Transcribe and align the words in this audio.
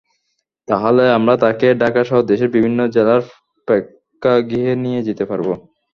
তাহলে 0.67 1.03
আমরা 1.17 1.33
তাঁকে 1.43 1.67
ঢাকাসহ 1.81 2.17
দেশের 2.31 2.49
বিভিন্ন 2.55 2.79
জেলার 2.95 3.21
প্রেক্ষাগৃহে 3.67 4.73
নিয়ে 4.83 5.01
যেতে 5.07 5.23
পারব। 5.25 5.47